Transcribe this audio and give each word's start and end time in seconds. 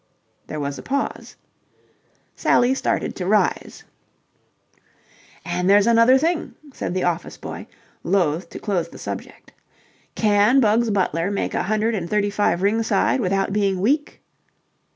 There 0.47 0.59
was 0.59 0.79
a 0.79 0.81
pause. 0.81 1.35
Sally 2.35 2.73
started 2.73 3.15
to 3.17 3.27
rise. 3.27 3.83
"And 5.45 5.69
there's 5.69 5.85
another 5.85 6.17
thing," 6.17 6.55
said 6.73 6.95
the 6.95 7.03
office 7.03 7.37
boy, 7.37 7.67
loath 8.03 8.49
to 8.49 8.57
close 8.57 8.89
the 8.89 8.97
subject. 8.97 9.53
"Can 10.15 10.59
Bugs 10.59 10.89
Butler 10.89 11.29
make 11.29 11.53
a 11.53 11.61
hundred 11.69 11.93
and 11.93 12.09
thirty 12.09 12.31
five 12.31 12.63
ringside 12.63 13.19
without 13.19 13.53
being 13.53 13.79
weak?" 13.79 14.23